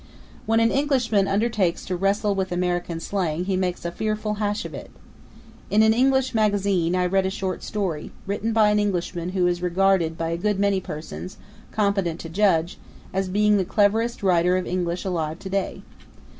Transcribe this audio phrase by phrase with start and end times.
[0.47, 4.73] When an Englishman undertakes to wrestle with American slang he makes a fearful hash of
[4.73, 4.89] it.
[5.69, 9.61] In an English magazine I read a short story, written by an Englishman who is
[9.61, 11.37] regarded by a good many persons,
[11.69, 12.79] competent to judge,
[13.13, 15.83] as being the cleverest writer of English alive today.